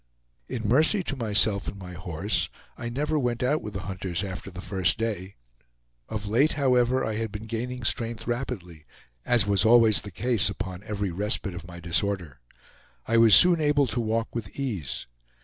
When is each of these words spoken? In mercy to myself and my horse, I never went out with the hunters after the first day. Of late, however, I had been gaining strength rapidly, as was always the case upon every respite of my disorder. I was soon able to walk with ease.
In 0.49 0.67
mercy 0.67 1.03
to 1.03 1.15
myself 1.15 1.67
and 1.67 1.77
my 1.77 1.93
horse, 1.93 2.49
I 2.75 2.89
never 2.89 3.19
went 3.19 3.43
out 3.43 3.61
with 3.61 3.75
the 3.75 3.81
hunters 3.81 4.23
after 4.23 4.49
the 4.49 4.59
first 4.59 4.97
day. 4.97 5.35
Of 6.09 6.25
late, 6.25 6.53
however, 6.53 7.05
I 7.05 7.13
had 7.17 7.31
been 7.31 7.43
gaining 7.45 7.83
strength 7.83 8.25
rapidly, 8.25 8.87
as 9.27 9.45
was 9.45 9.63
always 9.63 10.01
the 10.01 10.09
case 10.09 10.49
upon 10.49 10.81
every 10.85 11.11
respite 11.11 11.53
of 11.53 11.67
my 11.67 11.79
disorder. 11.79 12.39
I 13.05 13.17
was 13.17 13.35
soon 13.35 13.61
able 13.61 13.85
to 13.85 14.01
walk 14.01 14.33
with 14.33 14.49
ease. 14.59 15.05